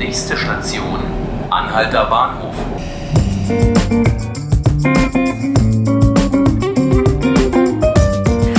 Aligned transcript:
Nächste 0.00 0.34
Station, 0.34 0.98
Anhalter 1.50 2.06
Bahnhof. 2.06 2.54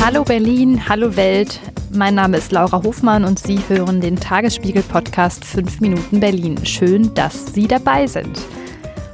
Hallo 0.06 0.24
Berlin, 0.24 0.88
hallo 0.88 1.16
Welt. 1.16 1.60
Mein 1.92 2.14
Name 2.14 2.38
ist 2.38 2.52
Laura 2.52 2.84
Hofmann 2.84 3.26
und 3.26 3.40
Sie 3.40 3.60
hören 3.68 4.02
den 4.02 4.18
Tagesspiegel-Podcast 4.18 5.44
5 5.44 5.82
Minuten 5.82 6.20
Berlin. 6.20 6.63
Schön, 6.63 7.12
dass 7.15 7.47
Sie 7.47 7.67
dabei 7.67 8.05
sind. 8.05 8.39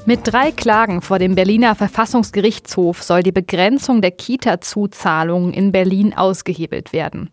Mit 0.05 0.21
drei 0.23 0.51
Klagen 0.51 1.01
vor 1.01 1.19
dem 1.19 1.35
Berliner 1.35 1.75
Verfassungsgerichtshof 1.75 3.03
soll 3.03 3.23
die 3.23 3.33
Begrenzung 3.33 4.01
der 4.01 4.11
Kita-Zuzahlungen 4.11 5.53
in 5.53 5.73
Berlin 5.73 6.13
ausgehebelt 6.13 6.93
werden. 6.93 7.29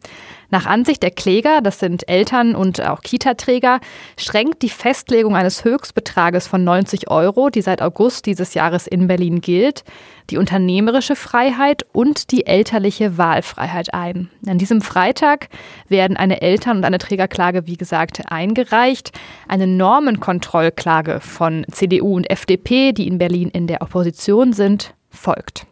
Nach 0.54 0.66
Ansicht 0.66 1.02
der 1.02 1.10
Kläger, 1.10 1.62
das 1.62 1.80
sind 1.80 2.08
Eltern 2.08 2.54
und 2.54 2.80
auch 2.80 3.00
Kita-Träger, 3.00 3.80
schränkt 4.16 4.62
die 4.62 4.68
Festlegung 4.68 5.34
eines 5.34 5.64
Höchstbetrages 5.64 6.46
von 6.46 6.62
90 6.62 7.10
Euro, 7.10 7.50
die 7.50 7.60
seit 7.60 7.82
August 7.82 8.24
dieses 8.26 8.54
Jahres 8.54 8.86
in 8.86 9.08
Berlin 9.08 9.40
gilt, 9.40 9.82
die 10.30 10.36
unternehmerische 10.36 11.16
Freiheit 11.16 11.84
und 11.92 12.30
die 12.30 12.46
elterliche 12.46 13.18
Wahlfreiheit 13.18 13.94
ein. 13.94 14.30
An 14.46 14.58
diesem 14.58 14.80
Freitag 14.80 15.48
werden 15.88 16.16
eine 16.16 16.40
Eltern- 16.40 16.76
und 16.76 16.84
eine 16.84 16.98
Trägerklage, 16.98 17.66
wie 17.66 17.76
gesagt, 17.76 18.22
eingereicht. 18.30 19.10
Eine 19.48 19.66
Normenkontrollklage 19.66 21.18
von 21.18 21.66
CDU 21.68 22.14
und 22.14 22.30
FDP, 22.30 22.92
die 22.92 23.08
in 23.08 23.18
Berlin 23.18 23.48
in 23.48 23.66
der 23.66 23.82
Opposition 23.82 24.52
sind, 24.52 24.94
folgt. 25.10 25.66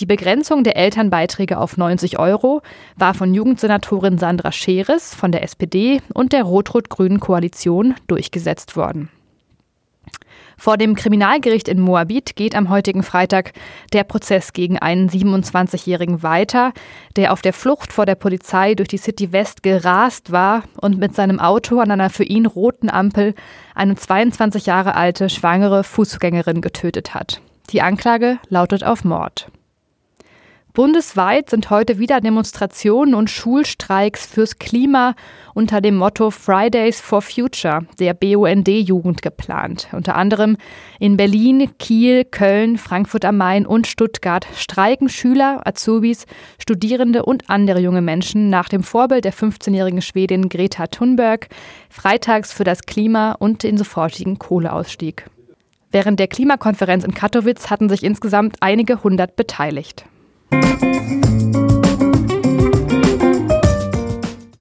Die 0.00 0.06
Begrenzung 0.06 0.62
der 0.62 0.76
Elternbeiträge 0.76 1.58
auf 1.58 1.76
90 1.76 2.20
Euro 2.20 2.62
war 2.94 3.14
von 3.14 3.34
Jugendsenatorin 3.34 4.16
Sandra 4.16 4.52
Scheres 4.52 5.12
von 5.12 5.32
der 5.32 5.42
SPD 5.42 6.00
und 6.14 6.32
der 6.32 6.44
rot-rot-grünen 6.44 7.18
Koalition 7.18 7.94
durchgesetzt 8.06 8.76
worden. 8.76 9.08
Vor 10.56 10.76
dem 10.76 10.94
Kriminalgericht 10.94 11.68
in 11.68 11.80
Moabit 11.80 12.36
geht 12.36 12.54
am 12.54 12.68
heutigen 12.68 13.02
Freitag 13.02 13.52
der 13.92 14.04
Prozess 14.04 14.52
gegen 14.52 14.78
einen 14.78 15.08
27-Jährigen 15.08 16.22
weiter, 16.22 16.72
der 17.16 17.32
auf 17.32 17.42
der 17.42 17.52
Flucht 17.52 17.92
vor 17.92 18.06
der 18.06 18.16
Polizei 18.16 18.74
durch 18.74 18.88
die 18.88 18.98
City 18.98 19.32
West 19.32 19.62
gerast 19.62 20.30
war 20.30 20.62
und 20.80 20.98
mit 20.98 21.14
seinem 21.14 21.40
Auto 21.40 21.78
an 21.80 21.90
einer 21.90 22.10
für 22.10 22.24
ihn 22.24 22.46
roten 22.46 22.90
Ampel 22.90 23.34
eine 23.74 23.96
22 23.96 24.66
Jahre 24.66 24.94
alte 24.94 25.28
schwangere 25.28 25.82
Fußgängerin 25.82 26.60
getötet 26.60 27.14
hat. 27.14 27.40
Die 27.70 27.82
Anklage 27.82 28.38
lautet 28.48 28.82
auf 28.82 29.04
Mord. 29.04 29.50
Bundesweit 30.78 31.50
sind 31.50 31.70
heute 31.70 31.98
wieder 31.98 32.20
Demonstrationen 32.20 33.16
und 33.16 33.30
Schulstreiks 33.30 34.26
fürs 34.26 34.60
Klima 34.60 35.16
unter 35.52 35.80
dem 35.80 35.96
Motto 35.96 36.30
Fridays 36.30 37.00
for 37.00 37.20
Future 37.20 37.80
der 37.98 38.14
BUND-Jugend 38.14 39.20
geplant. 39.20 39.88
Unter 39.90 40.14
anderem 40.14 40.56
in 41.00 41.16
Berlin, 41.16 41.68
Kiel, 41.80 42.24
Köln, 42.24 42.78
Frankfurt 42.78 43.24
am 43.24 43.38
Main 43.38 43.66
und 43.66 43.88
Stuttgart 43.88 44.46
streiken 44.54 45.08
Schüler, 45.08 45.62
Azubis, 45.64 46.26
Studierende 46.60 47.24
und 47.24 47.50
andere 47.50 47.80
junge 47.80 48.00
Menschen 48.00 48.48
nach 48.48 48.68
dem 48.68 48.84
Vorbild 48.84 49.24
der 49.24 49.34
15-jährigen 49.34 50.00
Schwedin 50.00 50.48
Greta 50.48 50.86
Thunberg 50.86 51.48
freitags 51.90 52.52
für 52.52 52.62
das 52.62 52.82
Klima 52.82 53.32
und 53.32 53.64
den 53.64 53.78
sofortigen 53.78 54.38
Kohleausstieg. 54.38 55.24
Während 55.90 56.20
der 56.20 56.28
Klimakonferenz 56.28 57.02
in 57.02 57.14
Katowice 57.14 57.68
hatten 57.68 57.88
sich 57.88 58.04
insgesamt 58.04 58.58
einige 58.60 59.02
hundert 59.02 59.34
beteiligt. 59.34 60.04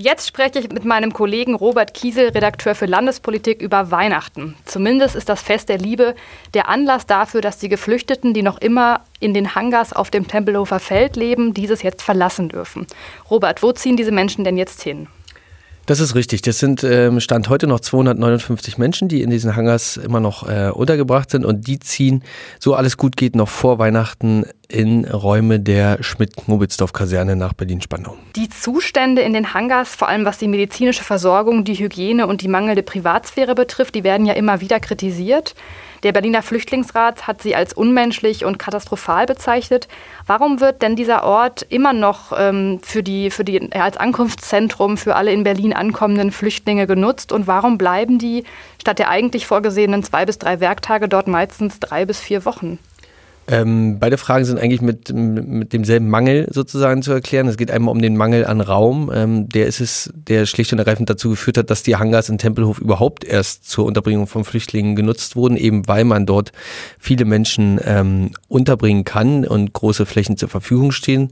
Jetzt 0.08 0.28
spreche 0.30 0.60
ich 0.60 0.72
mit 0.72 0.86
meinem 0.86 1.12
Kollegen 1.12 1.54
Robert 1.54 1.94
Kiesel, 1.94 2.30
Redakteur 2.30 2.76
für 2.76 2.86
Landespolitik, 2.86 3.62
über 3.62 3.92
Weihnachten. 3.92 4.56
Zumindest 4.64 5.18
ist 5.18 5.28
das 5.28 5.42
Fest 5.42 5.68
der 5.68 5.80
Liebe 5.80 6.16
der 6.54 6.70
Anlass 6.70 7.08
dafür, 7.08 7.42
dass 7.42 7.60
die 7.60 7.68
Geflüchteten, 7.68 8.34
die 8.34 8.42
noch 8.42 8.58
immer 8.60 9.02
in 9.20 9.34
den 9.34 9.54
Hangars 9.54 9.92
auf 9.92 10.10
dem 10.10 10.26
Tempelhofer 10.26 10.80
Feld 10.80 11.18
leben, 11.18 11.54
dieses 11.54 11.84
jetzt 11.84 12.04
verlassen 12.04 12.48
dürfen. 12.48 12.88
Robert, 13.30 13.62
wo 13.64 13.74
ziehen 13.74 13.98
diese 13.98 14.14
Menschen 14.14 14.46
denn 14.46 14.56
jetzt 14.56 14.82
hin? 14.82 15.10
Das 15.88 16.02
ist 16.02 16.16
richtig. 16.16 16.42
Das 16.42 16.60
sind 16.60 16.84
ähm, 16.84 17.22
Stand 17.22 17.48
heute 17.48 17.66
noch 17.66 17.80
259 17.80 18.78
Menschen, 18.78 19.08
die 19.08 19.22
in 19.22 19.30
diesen 19.30 19.56
Hangars 19.56 19.96
immer 19.96 20.20
noch 20.20 20.48
äh, 20.48 20.70
untergebracht 20.70 21.32
sind 21.32 21.46
und 21.46 21.66
die 21.66 21.80
ziehen, 21.80 22.24
so 22.60 22.76
alles 22.76 22.98
gut 22.98 23.16
geht, 23.16 23.38
noch 23.38 23.48
vor 23.48 23.80
Weihnachten 23.80 24.46
in 24.68 25.06
Räume 25.06 25.62
der 25.62 26.04
Schmidt-Mobitzdorf-Kaserne 26.04 27.38
nach 27.38 27.54
Berlin-Spandau. 27.54 28.18
Die 28.36 28.50
Zustände 28.50 29.22
in 29.22 29.32
den 29.32 29.54
Hangars, 29.54 29.96
vor 29.96 30.10
allem 30.10 30.26
was 30.26 30.38
die 30.38 30.50
medizinische 30.50 31.06
Versorgung, 31.06 31.64
die 31.64 31.76
Hygiene 31.76 32.28
und 32.28 32.42
die 32.42 32.50
mangelnde 32.50 32.84
Privatsphäre 32.84 33.56
betrifft, 33.56 33.96
die 33.96 34.04
werden 34.04 34.26
ja 34.26 34.34
immer 34.34 34.60
wieder 34.60 34.82
kritisiert. 34.82 35.56
Der 36.04 36.12
Berliner 36.12 36.42
Flüchtlingsrat 36.42 37.28
hat 37.28 37.42
sie 37.42 37.56
als 37.56 37.74
unmenschlich 37.74 38.46
und 38.46 38.60
katastrophal 38.60 39.26
bezeichnet. 39.26 39.88
Warum 40.26 40.60
wird 40.60 40.82
denn 40.82 40.96
dieser 40.96 41.24
Ort 41.24 41.66
immer 41.70 41.94
noch 41.94 42.34
ähm, 42.38 42.80
für 42.84 43.04
die, 43.04 43.32
für 43.32 43.44
die, 43.44 43.70
ja, 43.74 43.84
als 43.84 43.98
Ankunftszentrum 43.98 44.98
für 44.98 45.16
alle 45.16 45.32
in 45.32 45.44
Berlin 45.44 45.74
ankommenden 45.74 46.32
Flüchtlinge 46.32 46.88
genutzt 46.88 47.32
und 47.32 47.48
warum 47.48 47.78
bleiben 47.78 48.20
die 48.20 48.44
statt 48.80 49.00
der 49.00 49.10
eigentlich 49.10 49.48
vorgesehenen 49.48 50.04
zwei 50.04 50.26
bis 50.26 50.38
drei 50.38 50.60
Werktage 50.60 51.10
dort 51.10 51.28
meistens 51.28 51.80
drei 51.80 52.06
bis 52.06 52.20
vier 52.20 52.46
Wochen? 52.46 52.80
Ähm, 53.50 53.98
beide 54.00 54.18
Fragen 54.18 54.44
sind 54.44 54.60
eigentlich 54.60 54.82
mit, 54.82 55.14
mit 55.14 55.72
demselben 55.72 56.10
Mangel 56.10 56.48
sozusagen 56.52 57.02
zu 57.02 57.14
erklären. 57.14 57.48
Es 57.48 57.56
geht 57.56 57.72
einmal 57.72 57.94
um 57.94 58.02
den 58.02 58.18
Mangel 58.18 58.46
an 58.46 58.60
Raum. 58.60 59.10
Ähm, 59.14 59.48
der 59.48 59.68
ist 59.68 59.80
es, 59.80 60.12
der 60.14 60.46
schlicht 60.46 60.74
und 60.74 60.80
ergreifend 60.80 61.10
dazu 61.10 61.30
geführt 61.30 61.58
hat, 61.58 61.70
dass 61.70 61.82
die 61.82 61.96
Hangars 61.96 62.28
in 62.28 62.38
Tempelhof 62.38 62.80
überhaupt 62.80 63.24
erst 63.24 63.70
zur 63.70 63.86
Unterbringung 63.86 64.28
von 64.28 64.44
Flüchtlingen 64.44 64.98
genutzt 64.98 65.38
wurden, 65.38 65.56
eben 65.56 65.88
weil 65.88 66.04
man 66.04 66.26
dort 66.26 66.52
viele 67.00 67.24
Menschen 67.24 67.80
ähm, 67.86 68.32
unterbringen 68.50 69.06
kann 69.06 69.46
und 69.46 69.72
große 69.72 70.06
Flächen 70.06 70.36
zur 70.36 70.50
Verfügung 70.50 70.92
stehen. 70.92 71.32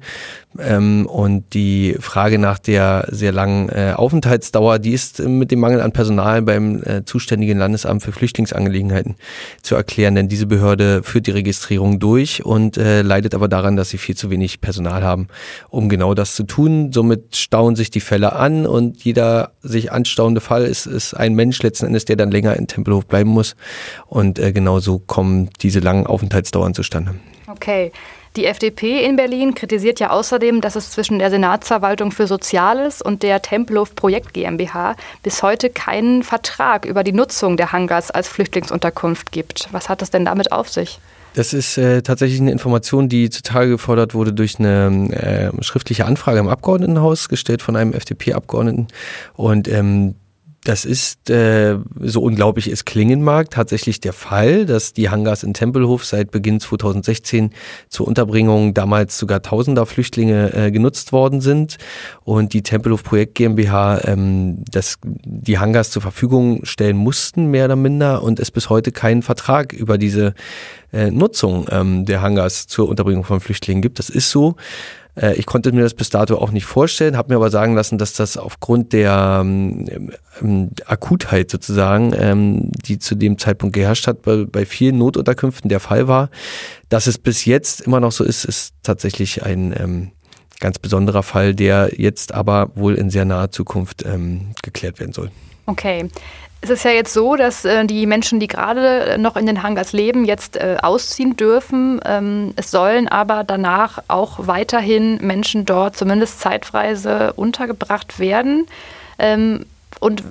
Ähm, 0.57 1.05
und 1.07 1.53
die 1.53 1.97
Frage 1.99 2.39
nach 2.39 2.59
der 2.59 3.07
sehr 3.11 3.33
langen 3.33 3.67
äh, 3.67 3.91
Aufenthaltsdauer, 3.93 4.79
die 4.79 4.93
ist 4.93 5.19
mit 5.19 5.51
dem 5.51 5.59
Mangel 5.59 5.81
an 5.81 5.91
Personal 5.91 6.41
beim 6.41 6.81
äh, 6.83 7.03
zuständigen 7.03 7.57
Landesamt 7.57 8.03
für 8.03 8.13
Flüchtlingsangelegenheiten 8.13 9.15
zu 9.61 9.75
erklären, 9.75 10.15
denn 10.15 10.29
diese 10.29 10.45
Behörde 10.45 11.03
führt 11.03 11.27
die 11.27 11.31
Registrierung 11.31 11.99
durch 11.99 12.04
und 12.05 12.77
äh, 12.77 13.01
leidet 13.01 13.35
aber 13.35 13.47
daran, 13.47 13.75
dass 13.75 13.89
sie 13.89 13.97
viel 13.97 14.15
zu 14.15 14.29
wenig 14.29 14.61
Personal 14.61 15.03
haben, 15.03 15.27
um 15.69 15.89
genau 15.89 16.13
das 16.13 16.35
zu 16.35 16.43
tun. 16.43 16.91
Somit 16.93 17.35
stauen 17.35 17.75
sich 17.75 17.89
die 17.89 17.99
Fälle 17.99 18.33
an 18.33 18.65
und 18.65 19.03
jeder 19.03 19.51
sich 19.61 19.91
anstauende 19.91 20.41
Fall 20.41 20.65
ist, 20.65 20.85
ist 20.85 21.13
ein 21.13 21.35
Mensch 21.35 21.61
letzten 21.61 21.87
Endes, 21.87 22.05
der 22.05 22.15
dann 22.15 22.31
länger 22.31 22.55
in 22.55 22.67
Tempelhof 22.67 23.05
bleiben 23.05 23.29
muss. 23.29 23.55
Und 24.07 24.39
äh, 24.39 24.51
genau 24.51 24.79
so 24.79 24.99
kommen 24.99 25.49
diese 25.61 25.79
langen 25.79 26.07
Aufenthaltsdauern 26.07 26.73
zustande. 26.73 27.15
Okay. 27.47 27.91
Die 28.35 28.47
FDP 28.47 29.05
in 29.05 29.15
Berlin 29.15 29.55
kritisiert 29.55 30.01
ja 30.01 30.09
außerdem, 30.09 30.59
dass 30.59 30.75
es 30.75 30.91
zwischen 30.91 31.19
der 31.19 31.29
Senatsverwaltung 31.29 32.11
für 32.11 32.27
Soziales 32.27 33.01
und 33.01 33.23
der 33.23 33.41
Tempelhof 33.41 33.95
Projekt 33.95 34.33
GmbH 34.33 34.97
bis 35.23 35.41
heute 35.41 35.69
keinen 35.69 36.21
Vertrag 36.21 36.83
über 36.83 37.05
die 37.05 37.13
Nutzung 37.13 37.55
der 37.55 37.71
Hangars 37.71 38.11
als 38.11 38.27
Flüchtlingsunterkunft 38.27 39.31
gibt. 39.31 39.69
Was 39.71 39.87
hat 39.87 40.01
es 40.01 40.11
denn 40.11 40.25
damit 40.25 40.51
auf 40.51 40.67
sich? 40.67 40.99
Das 41.35 41.53
ist 41.53 41.77
äh, 41.77 42.01
tatsächlich 42.01 42.39
eine 42.39 42.51
Information, 42.51 43.09
die 43.09 43.29
zutage 43.29 43.69
gefordert 43.69 44.13
wurde 44.13 44.31
durch 44.31 44.57
eine 44.57 45.09
äh, 45.11 45.63
schriftliche 45.63 46.05
Anfrage 46.05 46.39
im 46.39 46.47
Abgeordnetenhaus, 46.47 47.27
gestellt 47.27 47.61
von 47.61 47.75
einem 47.75 47.91
FDP-Abgeordneten. 47.91 48.87
Und 49.33 49.67
ähm, 49.67 50.15
das 50.65 50.83
ist, 50.83 51.29
äh, 51.29 51.77
so 52.01 52.21
unglaublich 52.21 52.67
es 52.67 52.85
klingen 52.85 53.21
mag, 53.21 53.51
tatsächlich 53.51 53.99
der 53.99 54.13
Fall, 54.13 54.65
dass 54.65 54.93
die 54.93 55.09
Hangars 55.09 55.43
in 55.43 55.53
Tempelhof 55.53 56.03
seit 56.03 56.31
Beginn 56.31 56.59
2016 56.59 57.51
zur 57.87 58.07
Unterbringung 58.07 58.73
damals 58.73 59.17
sogar 59.17 59.43
tausender 59.43 59.85
Flüchtlinge 59.85 60.53
äh, 60.53 60.71
genutzt 60.71 61.11
worden 61.11 61.39
sind 61.39 61.77
und 62.23 62.53
die 62.53 62.63
Tempelhof 62.63 63.03
Projekt 63.03 63.35
GmbH 63.35 64.01
ähm, 64.05 64.63
das, 64.71 64.97
die 65.03 65.59
Hangars 65.59 65.91
zur 65.91 66.01
Verfügung 66.01 66.65
stellen 66.65 66.97
mussten, 66.97 67.51
mehr 67.51 67.65
oder 67.65 67.75
minder, 67.75 68.23
und 68.23 68.39
es 68.39 68.49
bis 68.49 68.69
heute 68.69 68.91
keinen 68.91 69.21
Vertrag 69.21 69.71
über 69.71 69.99
diese 69.99 70.33
äh, 70.91 71.11
Nutzung 71.11 71.67
ähm, 71.69 72.05
der 72.05 72.23
Hangars 72.23 72.65
zur 72.65 72.89
Unterbringung 72.89 73.23
von 73.23 73.39
Flüchtlingen 73.39 73.83
gibt. 73.83 73.99
Das 73.99 74.09
ist 74.09 74.31
so. 74.31 74.55
Äh, 75.15 75.35
ich 75.35 75.45
konnte 75.45 75.71
mir 75.71 75.81
das 75.81 75.93
bis 75.93 76.09
dato 76.09 76.37
auch 76.37 76.51
nicht 76.51 76.65
vorstellen, 76.65 77.17
habe 77.17 77.29
mir 77.29 77.37
aber 77.37 77.49
sagen 77.49 77.75
lassen, 77.75 77.97
dass 77.97 78.13
das 78.13 78.37
aufgrund 78.37 78.93
der 78.93 79.39
ähm, 79.41 80.11
ähm, 80.41 80.69
Akutheit 80.85 81.49
sozusagen, 81.51 82.13
ähm, 82.17 82.71
die 82.71 82.99
zu 82.99 83.15
dem 83.15 83.37
Zeitpunkt 83.37 83.73
geherrscht 83.73 84.07
hat, 84.07 84.21
bei, 84.21 84.45
bei 84.45 84.65
vielen 84.65 84.97
Notunterkünften 84.97 85.69
der 85.69 85.79
Fall 85.79 86.07
war. 86.07 86.29
Dass 86.89 87.07
es 87.07 87.17
bis 87.17 87.45
jetzt 87.45 87.81
immer 87.81 87.99
noch 87.99 88.11
so 88.11 88.23
ist, 88.23 88.45
ist 88.45 88.73
tatsächlich 88.83 89.43
ein 89.43 89.73
ähm, 89.77 90.11
ganz 90.59 90.79
besonderer 90.79 91.23
Fall, 91.23 91.53
der 91.55 91.91
jetzt 91.97 92.33
aber 92.33 92.71
wohl 92.75 92.95
in 92.95 93.09
sehr 93.09 93.25
naher 93.25 93.51
Zukunft 93.51 94.05
ähm, 94.05 94.51
geklärt 94.61 94.99
werden 94.99 95.13
soll. 95.13 95.31
Okay. 95.65 96.09
Es 96.61 96.69
ist 96.71 96.83
ja 96.83 96.91
jetzt 96.91 97.13
so, 97.13 97.35
dass 97.35 97.63
äh, 97.63 97.85
die 97.85 98.07
Menschen, 98.07 98.39
die 98.39 98.47
gerade 98.47 99.17
noch 99.19 99.35
in 99.35 99.45
den 99.45 99.61
Hangars 99.61 99.93
leben, 99.93 100.25
jetzt 100.25 100.57
äh, 100.57 100.77
ausziehen 100.81 101.37
dürfen. 101.37 102.01
Ähm, 102.03 102.53
es 102.55 102.71
sollen 102.71 103.07
aber 103.07 103.43
danach 103.43 104.01
auch 104.07 104.47
weiterhin 104.47 105.17
Menschen 105.17 105.65
dort 105.65 105.95
zumindest 105.95 106.39
zeitweise 106.39 107.33
untergebracht 107.33 108.19
werden. 108.19 108.65
Ähm, 109.19 109.65
und 109.99 110.23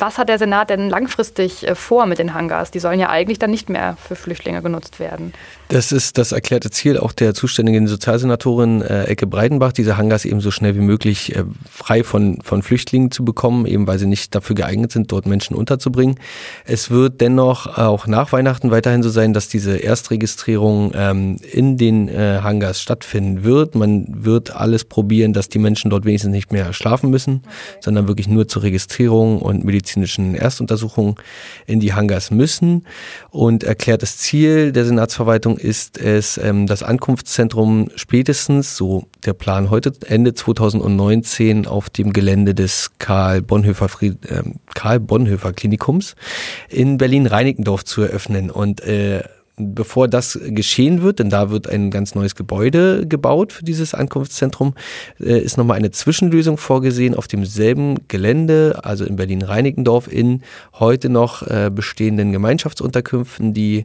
Was 0.00 0.16
hat 0.16 0.30
der 0.30 0.38
Senat 0.38 0.70
denn 0.70 0.88
langfristig 0.88 1.68
äh, 1.68 1.74
vor 1.74 2.06
mit 2.06 2.18
den 2.18 2.32
Hangars? 2.32 2.70
Die 2.70 2.78
sollen 2.78 2.98
ja 2.98 3.10
eigentlich 3.10 3.38
dann 3.38 3.50
nicht 3.50 3.68
mehr 3.68 3.98
für 4.02 4.16
Flüchtlinge 4.16 4.62
genutzt 4.62 4.98
werden. 4.98 5.32
Das 5.68 5.92
ist 5.92 6.16
das 6.16 6.32
erklärte 6.32 6.70
Ziel 6.70 6.98
auch 6.98 7.12
der 7.12 7.34
zuständigen 7.34 7.86
Sozialsenatorin 7.86 8.82
äh, 8.82 9.04
Ecke 9.04 9.26
Breidenbach, 9.26 9.72
diese 9.72 9.98
Hangars 9.98 10.24
eben 10.24 10.40
so 10.40 10.50
schnell 10.50 10.74
wie 10.74 10.80
möglich 10.80 11.36
äh, 11.36 11.44
frei 11.70 12.02
von, 12.02 12.40
von 12.42 12.62
Flüchtlingen 12.62 13.10
zu 13.10 13.24
bekommen, 13.24 13.66
eben 13.66 13.86
weil 13.86 13.98
sie 13.98 14.06
nicht 14.06 14.34
dafür 14.34 14.56
geeignet 14.56 14.90
sind, 14.90 15.12
dort 15.12 15.26
Menschen 15.26 15.54
unterzubringen. 15.54 16.18
Es 16.64 16.90
wird 16.90 17.20
dennoch 17.20 17.78
auch 17.78 18.06
nach 18.06 18.32
Weihnachten 18.32 18.70
weiterhin 18.70 19.02
so 19.02 19.10
sein, 19.10 19.34
dass 19.34 19.48
diese 19.48 19.76
Erstregistrierung 19.76 20.92
ähm, 20.94 21.36
in 21.52 21.76
den 21.76 22.08
äh, 22.08 22.40
Hangars 22.42 22.80
stattfinden 22.80 23.44
wird. 23.44 23.74
Man 23.74 24.06
wird 24.08 24.56
alles 24.56 24.84
probieren, 24.84 25.34
dass 25.34 25.50
die 25.50 25.58
Menschen 25.58 25.90
dort 25.90 26.04
wenigstens 26.06 26.32
nicht 26.32 26.52
mehr 26.52 26.72
schlafen 26.72 27.10
müssen, 27.10 27.42
okay. 27.44 27.78
sondern 27.80 28.08
wirklich 28.08 28.28
nur 28.28 28.48
zur 28.48 28.62
Registrierung 28.62 29.40
und 29.40 29.62
medizinischen 29.96 30.34
Erstuntersuchungen 30.34 31.16
in 31.66 31.80
die 31.80 31.94
Hangars 31.94 32.30
müssen. 32.30 32.86
Und 33.30 33.64
erklärtes 33.64 34.18
Ziel 34.18 34.72
der 34.72 34.84
Senatsverwaltung 34.84 35.58
ist 35.58 35.98
es, 35.98 36.38
ähm, 36.38 36.66
das 36.66 36.82
Ankunftszentrum 36.82 37.90
spätestens, 37.96 38.76
so 38.76 39.06
der 39.24 39.32
Plan 39.32 39.70
heute, 39.70 39.92
Ende 40.06 40.34
2019 40.34 41.66
auf 41.66 41.90
dem 41.90 42.12
Gelände 42.12 42.54
des 42.54 42.92
Karl 42.98 43.42
Bonhoeffer, 43.42 43.88
Fried, 43.88 44.24
äh, 44.26 44.42
Karl 44.74 45.00
Bonhoeffer 45.00 45.52
Klinikums 45.52 46.14
in 46.68 46.98
Berlin-Reinickendorf 46.98 47.84
zu 47.84 48.02
eröffnen. 48.02 48.50
Und 48.50 48.80
äh, 48.82 49.22
bevor 49.60 50.08
das 50.08 50.38
geschehen 50.42 51.02
wird, 51.02 51.18
denn 51.18 51.30
da 51.30 51.50
wird 51.50 51.68
ein 51.68 51.90
ganz 51.90 52.14
neues 52.14 52.34
Gebäude 52.34 53.06
gebaut 53.06 53.52
für 53.52 53.64
dieses 53.64 53.94
Ankunftszentrum, 53.94 54.74
äh, 55.20 55.38
ist 55.38 55.56
nochmal 55.56 55.76
eine 55.76 55.90
Zwischenlösung 55.90 56.56
vorgesehen 56.56 57.14
auf 57.14 57.28
demselben 57.28 58.08
Gelände, 58.08 58.80
also 58.82 59.04
in 59.04 59.16
Berlin-Reinickendorf, 59.16 60.10
in 60.10 60.42
heute 60.78 61.08
noch 61.08 61.46
äh, 61.46 61.70
bestehenden 61.72 62.32
Gemeinschaftsunterkünften, 62.32 63.54
die 63.54 63.84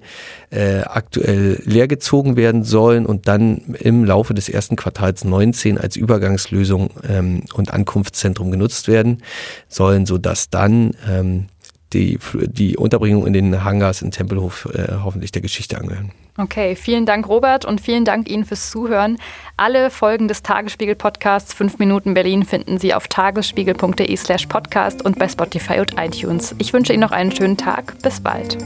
äh, 0.50 0.82
aktuell 0.82 1.62
leergezogen 1.66 2.36
werden 2.36 2.64
sollen 2.64 3.06
und 3.06 3.28
dann 3.28 3.76
im 3.80 4.06
Laufe 4.06 4.34
des 4.34 4.50
ersten 4.50 4.76
Quartals 4.76 5.24
19 5.24 5.78
als 5.78 5.96
Übergangslösung 5.96 6.90
ähm, 7.08 7.44
und 7.54 7.74
Ankunftszentrum 7.74 8.52
genutzt 8.52 8.88
werden 8.88 9.24
sollen, 9.68 10.06
sodass 10.06 10.50
dann 10.50 10.92
ähm, 11.10 11.48
die, 11.96 12.20
die 12.34 12.78
Unterbringung 12.78 13.26
in 13.26 13.34
den 13.34 13.64
Hangars 13.64 14.02
in 14.02 14.12
Tempelhof 14.12 14.68
äh, 14.74 14.96
hoffentlich 15.04 15.32
der 15.32 15.42
Geschichte 15.42 15.78
angehören. 15.78 16.12
Okay, 16.38 16.76
vielen 16.76 17.06
Dank, 17.06 17.30
Robert, 17.30 17.64
und 17.64 17.80
vielen 17.80 18.04
Dank 18.04 18.30
Ihnen 18.30 18.44
fürs 18.44 18.70
Zuhören. 18.70 19.18
Alle 19.56 19.90
Folgen 19.90 20.28
des 20.28 20.44
Tagesspiegel-Podcasts 20.44 21.54
5 21.54 21.80
Minuten 21.80 22.14
Berlin 22.14 22.44
finden 22.44 22.78
Sie 22.78 22.94
auf 22.94 23.08
tagesspiegel.de/slash 23.08 24.48
podcast 24.48 25.04
und 25.04 25.18
bei 25.18 25.30
Spotify 25.30 25.80
und 25.80 25.98
iTunes. 25.98 26.54
Ich 26.58 26.74
wünsche 26.74 26.92
Ihnen 26.92 27.02
noch 27.02 27.12
einen 27.12 27.32
schönen 27.32 27.56
Tag. 27.56 27.96
Bis 28.02 28.20
bald. 28.20 28.58